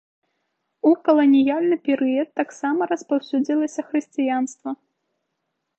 У 0.91 0.93
каланіяльны 1.09 1.77
перыяд 1.89 2.29
таксама 2.41 2.81
распаўсюдзілася 2.93 3.81
хрысціянства. 3.91 4.69